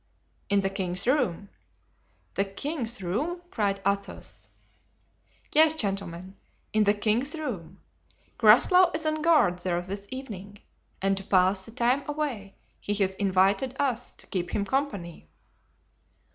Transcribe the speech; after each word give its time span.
"In 0.49 0.61
the 0.61 0.69
king's 0.71 1.05
room." 1.05 1.49
"The 2.33 2.45
king's 2.45 3.03
room?" 3.03 3.43
cried 3.51 3.79
Athos. 3.85 4.49
"Yes, 5.53 5.75
gentlemen, 5.75 6.37
in 6.73 6.85
the 6.85 6.95
king's 6.95 7.35
room. 7.35 7.79
Groslow 8.39 8.89
is 8.95 9.05
on 9.05 9.21
guard 9.21 9.59
there 9.59 9.79
this 9.79 10.07
evening, 10.09 10.57
and 11.03 11.15
to 11.17 11.23
pass 11.23 11.65
the 11.65 11.71
time 11.71 12.03
away 12.09 12.55
he 12.79 12.95
has 12.95 13.13
invited 13.21 13.75
us 13.77 14.15
to 14.15 14.25
keep 14.25 14.55
him 14.55 14.65
company." 14.65 15.27